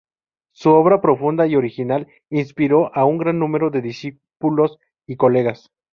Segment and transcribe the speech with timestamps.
[0.51, 5.69] Su obra, profunda y original, inspiró a un gran número de discípulos y colegas.